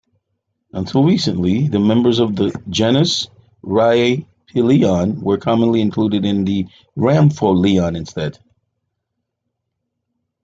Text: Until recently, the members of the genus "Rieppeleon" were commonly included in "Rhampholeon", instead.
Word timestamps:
Until 0.73 1.03
recently, 1.03 1.67
the 1.67 1.77
members 1.77 2.17
of 2.17 2.35
the 2.35 2.59
genus 2.71 3.27
"Rieppeleon" 3.63 5.21
were 5.21 5.37
commonly 5.37 5.79
included 5.79 6.25
in 6.25 6.43
"Rhampholeon", 6.97 7.95
instead. 7.95 8.39